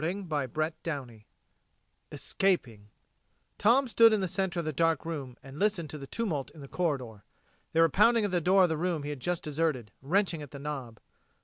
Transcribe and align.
CHAPTER 0.01 0.73
SIXTEEN 0.83 1.25
ESCAPING 2.11 2.89
Tom 3.59 3.87
stood 3.87 4.11
in 4.11 4.19
the 4.19 4.27
center 4.27 4.57
of 4.57 4.65
the 4.65 4.73
dark 4.73 5.05
room 5.05 5.37
and 5.43 5.59
listened 5.59 5.91
to 5.91 5.99
the 5.99 6.07
tumult 6.07 6.49
in 6.55 6.61
the 6.61 6.67
corridor. 6.67 7.23
They 7.73 7.81
were 7.81 7.87
pounding 7.89 8.25
at 8.25 8.31
the 8.31 8.41
door 8.41 8.63
of 8.63 8.69
the 8.69 8.77
room 8.77 9.03
he 9.03 9.11
had 9.11 9.19
just 9.19 9.43
deserted, 9.43 9.91
wrenching 10.01 10.41
at 10.41 10.49
the 10.49 10.57
knob. 10.57 10.99